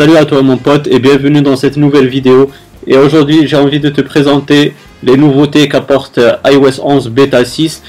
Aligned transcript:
Salut 0.00 0.16
à 0.16 0.24
toi 0.24 0.40
mon 0.40 0.56
pote 0.56 0.88
et 0.90 0.98
bienvenue 0.98 1.42
dans 1.42 1.56
cette 1.56 1.76
nouvelle 1.76 2.06
vidéo. 2.06 2.50
Et 2.86 2.96
aujourd'hui 2.96 3.46
j'ai 3.46 3.58
envie 3.58 3.80
de 3.80 3.90
te 3.90 4.00
présenter 4.00 4.72
les 5.02 5.18
nouveautés 5.18 5.68
qu'apporte 5.68 6.16
euh, 6.16 6.36
iOS 6.46 6.82
11 6.82 7.10
Beta 7.10 7.44
6. 7.44 7.82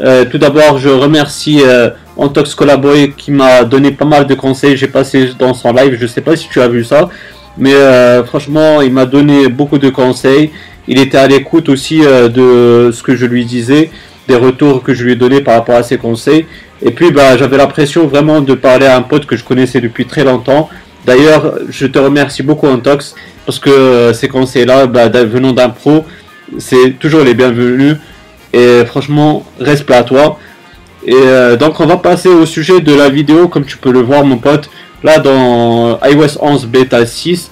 Euh, 0.00 0.24
tout 0.24 0.38
d'abord 0.38 0.78
je 0.78 0.88
remercie 0.88 1.60
euh, 1.62 1.90
Antox 2.16 2.54
Collaboy 2.54 3.12
qui 3.14 3.32
m'a 3.32 3.64
donné 3.64 3.90
pas 3.90 4.06
mal 4.06 4.26
de 4.26 4.32
conseils. 4.32 4.78
J'ai 4.78 4.88
passé 4.88 5.28
dans 5.38 5.52
son 5.52 5.74
live, 5.74 5.98
je 6.00 6.06
sais 6.06 6.22
pas 6.22 6.36
si 6.36 6.48
tu 6.48 6.58
as 6.62 6.68
vu 6.68 6.84
ça. 6.84 7.10
Mais 7.58 7.74
franchement 8.24 8.80
il 8.80 8.90
m'a 8.90 9.04
donné 9.04 9.48
beaucoup 9.48 9.76
de 9.76 9.90
conseils. 9.90 10.50
Il 10.86 10.98
était 10.98 11.18
à 11.18 11.28
l'écoute 11.28 11.68
aussi 11.68 11.98
de 11.98 12.90
ce 12.94 13.02
que 13.02 13.14
je 13.14 13.26
lui 13.26 13.44
disais, 13.44 13.90
des 14.26 14.36
retours 14.36 14.82
que 14.82 14.94
je 14.94 15.04
lui 15.04 15.12
ai 15.12 15.16
donnés 15.16 15.42
par 15.42 15.56
rapport 15.56 15.76
à 15.76 15.82
ses 15.82 15.98
conseils. 15.98 16.46
Et 16.80 16.92
puis 16.92 17.10
bah, 17.10 17.36
j'avais 17.36 17.58
l'impression 17.58 18.06
vraiment 18.06 18.40
de 18.40 18.54
parler 18.54 18.86
à 18.86 18.96
un 18.96 19.02
pote 19.02 19.26
que 19.26 19.36
je 19.36 19.44
connaissais 19.44 19.82
depuis 19.82 20.06
très 20.06 20.24
longtemps 20.24 20.70
D'ailleurs, 21.06 21.58
je 21.68 21.86
te 21.86 21.98
remercie 21.98 22.42
beaucoup 22.42 22.66
Antox 22.66 23.14
parce 23.46 23.58
que 23.58 23.70
euh, 23.70 24.12
ces 24.12 24.28
conseils-là, 24.28 24.86
bah, 24.86 25.08
venant 25.08 25.52
d'un 25.52 25.70
pro, 25.70 26.04
c'est 26.58 26.98
toujours 26.98 27.24
les 27.24 27.34
bienvenus. 27.34 27.96
Et 28.52 28.84
franchement, 28.84 29.46
respect 29.58 29.94
à 29.94 30.02
toi. 30.02 30.38
Et 31.06 31.14
euh, 31.14 31.56
donc 31.56 31.80
on 31.80 31.86
va 31.86 31.96
passer 31.96 32.28
au 32.28 32.44
sujet 32.44 32.80
de 32.80 32.94
la 32.94 33.08
vidéo, 33.08 33.48
comme 33.48 33.64
tu 33.64 33.78
peux 33.78 33.92
le 33.92 34.00
voir 34.00 34.24
mon 34.24 34.36
pote. 34.36 34.68
Là 35.02 35.18
dans 35.18 35.98
iOS 36.04 36.38
11 36.42 36.66
Beta 36.66 37.06
6, 37.06 37.50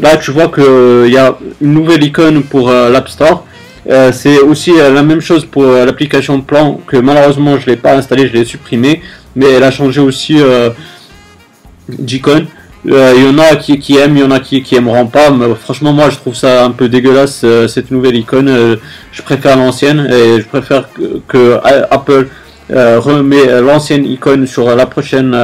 là 0.00 0.16
tu 0.16 0.30
vois 0.30 0.48
qu'il 0.48 1.12
y 1.12 1.18
a 1.18 1.36
une 1.60 1.74
nouvelle 1.74 2.04
icône 2.04 2.42
pour 2.44 2.70
euh, 2.70 2.88
l'App 2.88 3.08
Store. 3.08 3.44
c'est 4.12 4.38
aussi 4.38 4.72
la 4.76 5.02
même 5.02 5.20
chose 5.20 5.44
pour 5.44 5.64
l'application 5.64 6.40
plan 6.40 6.80
que 6.86 6.96
malheureusement 6.96 7.58
je 7.58 7.66
l'ai 7.66 7.76
pas 7.76 7.96
installé, 7.96 8.28
je 8.28 8.32
l'ai 8.32 8.44
supprimé. 8.44 9.02
Mais 9.36 9.50
elle 9.50 9.64
a 9.64 9.70
changé 9.70 10.00
aussi 10.00 10.38
d'icône. 11.88 12.46
Euh, 12.86 13.14
il 13.16 13.24
y 13.24 13.26
en 13.26 13.38
a 13.38 13.56
qui, 13.56 13.78
qui, 13.78 13.96
aiment, 13.96 14.16
il 14.16 14.20
y 14.20 14.24
en 14.24 14.30
a 14.30 14.40
qui, 14.40 14.62
qui 14.62 14.76
aimeront 14.76 15.06
pas. 15.06 15.30
Mais 15.30 15.46
franchement, 15.54 15.92
moi, 15.92 16.10
je 16.10 16.16
trouve 16.16 16.34
ça 16.34 16.64
un 16.64 16.70
peu 16.70 16.88
dégueulasse 16.88 17.42
euh, 17.44 17.66
cette 17.66 17.90
nouvelle 17.90 18.16
icône. 18.16 18.48
Euh, 18.48 18.76
je 19.12 19.22
préfère 19.22 19.56
l'ancienne 19.56 20.06
et 20.10 20.40
je 20.40 20.46
préfère 20.46 20.88
que, 21.28 21.58
Apple 21.90 22.28
remet 22.70 23.60
l'ancienne 23.60 24.06
icône 24.06 24.46
sur 24.46 24.74
la 24.74 24.86
prochaine 24.86 25.36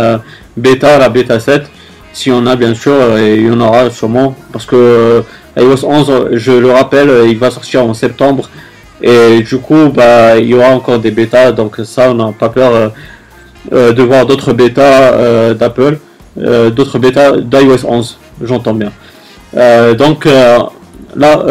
bêta, 0.57 0.99
la 0.99 1.09
bêta 1.09 1.39
7. 1.39 1.71
Si 2.13 2.31
on 2.31 2.47
a, 2.47 2.57
bien 2.57 2.75
sûr, 2.75 3.17
et 3.19 3.37
il 3.37 3.47
y 3.47 3.51
en 3.51 3.61
aura 3.61 3.91
sûrement. 3.91 4.35
Parce 4.53 4.67
que 4.67 5.23
iOS 5.57 5.85
11, 5.85 6.29
je 6.33 6.53
le 6.53 6.71
rappelle, 6.71 7.11
il 7.29 7.39
va 7.39 7.51
sortir 7.51 7.85
en 7.85 7.95
septembre. 7.95 8.49
Et 9.03 9.43
du 9.43 9.59
coup, 9.59 9.91
bah, 9.95 10.39
il 10.39 10.47
y 10.47 10.55
aura 10.55 10.71
encore 10.71 10.99
des 10.99 11.11
bêtas. 11.11 11.53
Donc, 11.53 11.77
ça, 11.85 12.11
on 12.11 12.15
n'a 12.15 12.33
pas 12.33 12.49
peur 12.49 12.93
de 13.71 14.03
voir 14.03 14.27
d'autres 14.27 14.53
bêtas 14.53 15.55
d'Apple. 15.55 15.99
Euh, 16.39 16.71
d'autres 16.71 16.99
bêtas 16.99 17.39
d'iOS 17.39 17.85
11, 17.85 18.19
j'entends 18.43 18.75
bien. 18.75 18.93
Euh, 19.57 19.95
donc 19.95 20.27
euh, 20.27 20.59
là 21.17 21.45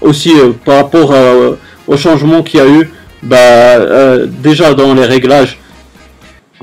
aussi 0.00 0.32
par 0.64 0.76
rapport 0.76 1.12
au 1.86 1.96
changement 1.96 2.42
qu'il 2.42 2.60
y 2.60 2.62
a 2.62 2.66
eu, 2.66 2.90
bah, 3.22 4.16
déjà 4.42 4.72
dans 4.72 4.94
les 4.94 5.04
réglages, 5.04 5.58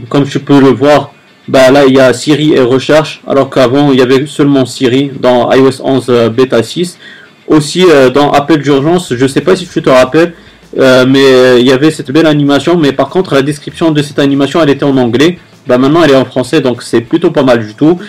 comme 0.09 0.25
tu 0.27 0.39
peux 0.39 0.59
le 0.59 0.69
voir, 0.69 1.13
bah 1.47 1.69
là 1.69 1.85
il 1.85 1.93
y 1.93 1.99
a 1.99 2.13
Siri 2.13 2.53
et 2.53 2.61
recherche, 2.61 3.21
alors 3.27 3.49
qu'avant 3.49 3.91
il 3.91 3.99
y 3.99 4.01
avait 4.01 4.25
seulement 4.25 4.65
Siri 4.65 5.11
dans 5.19 5.51
iOS 5.51 5.81
11 5.83 6.31
bêta 6.35 6.63
6. 6.63 6.97
Aussi 7.47 7.85
dans 8.13 8.31
appel 8.31 8.61
d'urgence, 8.61 9.13
je 9.13 9.27
sais 9.27 9.41
pas 9.41 9.55
si 9.55 9.67
tu 9.67 9.81
te 9.81 9.89
rappelles, 9.89 10.33
mais 10.77 11.59
il 11.59 11.67
y 11.67 11.71
avait 11.71 11.91
cette 11.91 12.09
belle 12.09 12.25
animation, 12.25 12.75
mais 12.75 12.91
par 12.91 13.09
contre 13.09 13.35
la 13.35 13.43
description 13.43 13.91
de 13.91 14.01
cette 14.01 14.17
animation 14.17 14.63
elle 14.63 14.69
était 14.71 14.85
en 14.85 14.97
anglais. 14.97 15.37
Bah, 15.67 15.77
maintenant 15.77 16.03
elle 16.03 16.11
est 16.11 16.15
en 16.15 16.25
français, 16.25 16.61
donc 16.61 16.81
c'est 16.81 17.01
plutôt 17.01 17.31
pas 17.31 17.43
mal 17.43 17.65
du 17.65 17.73
tout. 17.73 17.99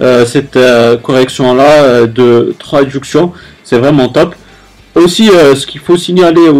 Euh, 0.00 0.24
cette 0.24 0.56
euh, 0.56 0.96
correction 0.96 1.54
là 1.54 1.82
euh, 1.82 2.06
de 2.06 2.54
traduction, 2.58 3.32
c'est 3.64 3.78
vraiment 3.78 4.08
top. 4.08 4.34
Aussi, 4.94 5.28
ce 5.28 5.64
qu'il 5.64 5.80
faut 5.80 5.96
signaler 5.96 6.50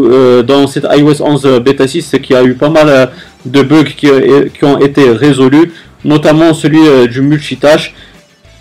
dans 0.44 0.69
cette 0.69 0.86
iOS 0.97 1.20
11 1.20 1.60
bêta 1.60 1.88
6, 1.88 2.03
c'est 2.03 2.20
qu'il 2.20 2.36
y 2.36 2.38
a 2.38 2.44
eu 2.44 2.54
pas 2.54 2.69
mal 2.69 3.10
de 3.44 3.62
bugs 3.62 3.82
qui, 3.82 4.09
qui, 4.56 4.64
ont 4.64 4.78
été 4.78 5.10
résolus, 5.10 5.72
notamment 6.04 6.54
celui 6.54 7.09
du 7.09 7.20
multitâche. 7.20 7.97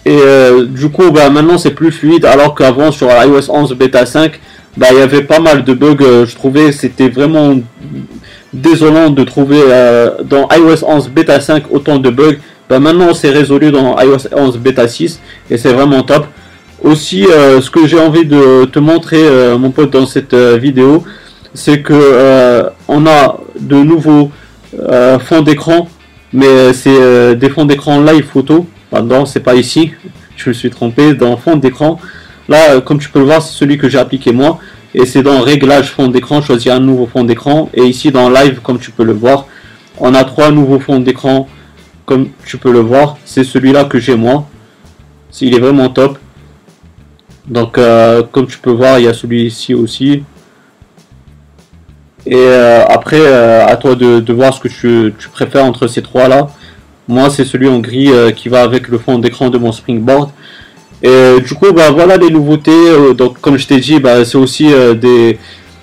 Et 0.04 0.18
du 0.68 0.90
coup, 0.90 1.12
bah, 1.12 1.30
maintenant 1.30 1.60
c'est 1.60 1.76
plus 1.76 1.92
fluide, 1.92 2.26
alors 2.26 2.56
qu'avant 2.56 2.92
sur 2.92 3.08
iOS 3.10 3.52
11 3.52 3.74
bêta 3.74 4.08
5, 4.08 4.40
bah, 4.78 4.88
il 4.94 4.98
y 4.98 5.02
avait 5.02 5.22
pas 5.22 5.40
mal 5.40 5.64
de 5.64 5.74
bugs. 5.76 6.26
je 6.26 6.36
trouvais 6.36 6.72
c'était 6.72 7.10
vraiment 7.10 7.60
désolant 8.58 9.10
de 9.10 9.24
trouver 9.24 9.62
euh, 9.64 10.12
dans 10.24 10.48
iOS 10.50 10.84
11 10.86 11.10
bêta 11.10 11.40
5 11.40 11.64
autant 11.72 12.00
de 12.00 12.10
bugs. 12.10 12.38
Bah, 12.70 12.80
maintenant 12.80 13.14
c'est 13.14 13.30
résolu 13.30 13.72
dans 13.72 13.98
iOS 14.00 14.28
11 14.36 14.58
bêta 14.58 14.88
6 14.88 15.20
et 15.50 15.58
c'est 15.58 15.74
vraiment 15.74 16.04
top. 16.04 16.26
Aussi 16.84 17.26
euh, 17.26 17.62
ce 17.62 17.72
que 17.72 17.88
j'ai 17.88 18.00
envie 18.00 18.26
de 18.26 18.66
te 18.66 18.80
montrer 18.80 19.24
euh, 19.24 19.58
mon 19.58 19.72
pote 19.72 19.92
dans 19.92 20.06
cette 20.06 20.36
vidéo 20.36 21.04
c'est 21.54 21.82
que 21.82 22.70
on 22.88 23.08
a 23.08 23.40
de 23.60 23.78
nouveaux 23.78 24.32
fonds 25.20 25.42
d'écran 25.42 25.88
mais 26.34 26.74
c'est 26.74 27.36
des 27.36 27.50
fonds 27.50 27.66
d'écran 27.66 28.02
live 28.02 28.26
photo. 28.26 28.68
Pardon 28.92 29.26
c'est 29.26 29.40
pas 29.40 29.56
ici, 29.56 29.92
je 30.36 30.50
me 30.50 30.54
suis 30.54 30.70
trompé 30.70 31.14
dans 31.14 31.36
fond 31.38 31.56
d'écran. 31.56 32.00
Là 32.48 32.80
comme 32.82 33.00
tu 33.00 33.10
peux 33.10 33.20
le 33.20 33.26
voir 33.26 33.42
c'est 33.42 33.54
celui 33.58 33.78
que 33.78 33.90
j'ai 33.90 33.98
appliqué 33.98 34.32
moi 34.32 34.60
et 35.00 35.06
c'est 35.06 35.22
dans 35.22 35.42
réglage 35.42 35.92
fond 35.92 36.08
d'écran, 36.08 36.42
choisir 36.42 36.74
un 36.74 36.80
nouveau 36.80 37.06
fond 37.06 37.24
d'écran. 37.24 37.70
Et 37.76 37.84
ici 37.84 38.10
dans 38.10 38.32
live, 38.32 38.62
comme 38.64 38.80
tu 38.80 38.90
peux 38.90 39.04
le 39.04 39.14
voir, 39.14 39.46
on 40.00 40.16
a 40.16 40.24
trois 40.24 40.50
nouveaux 40.50 40.80
fonds 40.80 41.00
d'écran, 41.00 41.48
comme 42.08 42.30
tu 42.46 42.58
peux 42.58 42.72
le 42.72 42.80
voir. 42.80 43.18
C'est 43.24 43.44
celui-là 43.44 43.84
que 43.86 44.00
j'ai 44.00 44.16
moi. 44.16 44.50
Il 45.40 45.54
est 45.54 45.60
vraiment 45.60 45.90
top. 45.90 46.18
Donc 47.48 47.78
euh, 47.78 48.24
comme 48.32 48.48
tu 48.48 48.58
peux 48.58 48.72
voir, 48.72 48.98
il 48.98 49.06
y 49.06 49.08
a 49.08 49.14
celui-ci 49.14 49.76
aussi. 49.76 50.24
Et 52.26 52.34
euh, 52.36 52.84
après, 52.90 53.22
euh, 53.22 53.68
à 53.68 53.78
toi 53.78 53.94
de, 53.94 54.34
voir 54.34 54.52
ce 54.52 54.62
que 54.62 54.68
tu, 54.68 55.14
tu 55.20 55.30
préfères 55.30 55.64
entre 55.64 55.86
ces 55.86 56.02
trois-là. 56.02 56.48
Moi, 57.08 57.30
c'est 57.30 57.46
celui 57.46 57.70
en 57.70 57.80
gris 57.80 58.10
qui 58.36 58.50
va 58.50 58.64
avec 58.64 58.88
le 58.88 58.98
fond 58.98 59.20
d'écran 59.20 59.50
de 59.50 59.60
mon 59.60 59.72
Springboard. 59.72 60.32
Et 61.04 61.40
du 61.46 61.54
coup, 61.54 61.72
bah, 61.74 61.92
voilà 61.92 62.18
les 62.18 62.30
nouveautés. 62.30 62.72
Euh, 62.72 63.14
donc, 63.14 63.40
comme 63.40 63.58
je 63.58 63.68
t'ai 63.68 63.80
dit, 63.80 64.00
bah, 64.00 64.26
c'est 64.26 64.38
aussi 64.38 64.72
euh, 64.74 64.94
des, 64.94 65.38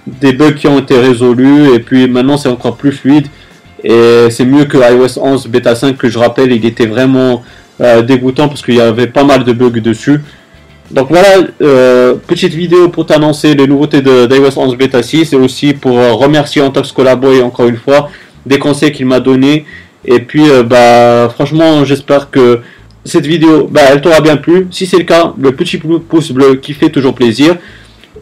des 0.06 0.32
bugs 0.32 0.52
qui 0.52 0.66
ont 0.66 0.78
été 0.78 0.98
résolus. 0.98 1.74
Et 1.74 1.78
puis 1.78 2.08
maintenant, 2.08 2.36
c'est 2.36 2.48
encore 2.48 2.76
plus 2.76 2.92
fluide. 2.92 3.26
Et 3.82 4.28
c'est 4.30 4.46
mieux 4.46 4.64
que 4.64 4.78
iOS 4.78 5.18
11 5.22 5.46
Beta 5.48 5.74
5 5.74 5.96
que 5.96 6.08
je 6.08 6.18
rappelle, 6.18 6.52
il 6.52 6.64
était 6.64 6.86
vraiment 6.86 7.42
euh, 7.82 8.00
dégoûtant 8.00 8.48
parce 8.48 8.62
qu'il 8.62 8.76
y 8.76 8.80
avait 8.80 9.08
pas 9.08 9.24
mal 9.24 9.44
de 9.44 9.52
bugs 9.52 9.80
dessus. 9.80 10.20
Donc 10.90 11.08
voilà, 11.08 11.42
petite 12.26 12.54
vidéo 12.54 12.88
pour 12.88 13.04
t'annoncer 13.06 13.54
les 13.54 13.66
nouveautés 13.66 14.00
d'iOS 14.00 14.56
11 14.58 14.76
Beta 14.76 15.02
6 15.02 15.32
et 15.32 15.36
aussi 15.36 15.74
pour 15.74 15.96
remercier 16.18 16.62
Antox 16.62 16.92
Collaboy 16.92 17.42
encore 17.42 17.66
une 17.66 17.76
fois 17.76 18.10
des 18.46 18.58
conseils 18.58 18.92
qu'il 18.92 19.06
m'a 19.06 19.20
donné. 19.20 19.66
Et 20.06 20.20
puis, 20.20 20.44
bah, 20.66 21.28
franchement, 21.34 21.84
j'espère 21.84 22.30
que 22.30 22.60
cette 23.04 23.26
vidéo, 23.26 23.68
bah, 23.70 23.82
elle 23.90 24.00
t'aura 24.00 24.20
bien 24.20 24.36
plu. 24.36 24.66
Si 24.70 24.86
c'est 24.86 24.98
le 24.98 25.04
cas, 25.04 25.32
le 25.38 25.52
petit 25.52 25.78
pouce 25.78 26.32
bleu 26.32 26.56
qui 26.56 26.72
fait 26.72 26.88
toujours 26.88 27.14
plaisir. 27.14 27.56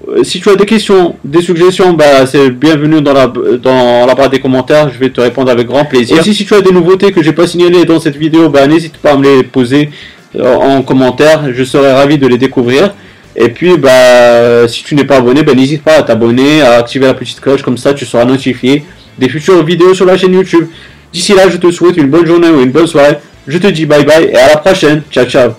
Euh, 0.09 0.25
si 0.25 0.41
tu 0.41 0.49
as 0.51 0.57
des 0.57 0.67
questions, 0.67 1.17
des 1.25 1.43
suggestions, 1.43 1.93
bah, 1.93 2.27
c'est 2.27 2.51
bienvenu 2.51 3.01
dans 3.01 3.13
la, 3.13 3.27
dans 3.63 4.07
la 4.07 4.15
barre 4.15 4.31
des 4.31 4.41
commentaires. 4.41 4.91
Je 4.93 4.99
vais 4.99 5.11
te 5.11 5.21
répondre 5.21 5.51
avec 5.51 5.67
grand 5.67 5.85
plaisir. 5.85 6.19
Aussi, 6.19 6.35
si 6.35 6.45
tu 6.45 6.55
as 6.55 6.61
des 6.61 6.73
nouveautés 6.73 7.13
que 7.13 7.23
j'ai 7.23 7.33
pas 7.33 7.47
signalées 7.47 7.85
dans 7.85 8.01
cette 8.01 8.17
vidéo, 8.17 8.49
bah, 8.49 8.67
n'hésite 8.67 8.97
pas 8.97 9.13
à 9.13 9.17
me 9.17 9.23
les 9.23 9.43
poser 9.45 9.91
euh, 10.37 10.55
en 10.57 10.83
commentaire. 10.83 11.53
Je 11.53 11.63
serai 11.63 11.93
ravi 11.93 12.19
de 12.19 12.27
les 12.27 12.39
découvrir. 12.39 12.95
Et 13.37 13.49
puis, 13.49 13.79
bah, 13.79 14.67
si 14.67 14.83
tu 14.83 14.95
n'es 14.97 15.05
pas 15.05 15.19
abonné, 15.19 15.43
bah, 15.45 15.55
n'hésite 15.55 15.83
pas 15.83 15.99
à 15.99 16.03
t'abonner, 16.03 16.63
à 16.63 16.79
activer 16.79 17.07
la 17.07 17.15
petite 17.15 17.41
cloche. 17.41 17.63
Comme 17.63 17.79
ça, 17.79 17.95
tu 17.95 18.05
seras 18.05 18.25
notifié 18.25 18.85
des 19.19 19.29
futures 19.29 19.63
vidéos 19.65 19.95
sur 19.95 20.07
la 20.07 20.17
chaîne 20.17 20.35
YouTube. 20.35 20.67
D'ici 21.13 21.35
là, 21.35 21.49
je 21.49 21.59
te 21.59 21.71
souhaite 21.71 21.97
une 21.99 22.09
bonne 22.09 22.27
journée 22.27 22.49
ou 22.49 22.61
une 22.61 22.73
bonne 22.73 22.87
soirée. 22.87 23.19
Je 23.47 23.59
te 23.59 23.67
dis 23.67 23.87
bye 23.87 24.05
bye 24.05 24.25
et 24.25 24.37
à 24.37 24.49
la 24.49 24.57
prochaine. 24.57 25.03
Ciao, 25.11 25.27
ciao. 25.27 25.55